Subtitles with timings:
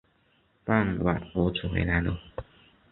[0.65, 2.19] 傍晚儿子回来了